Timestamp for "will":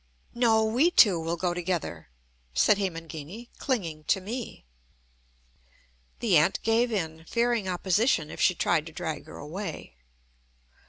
1.19-1.37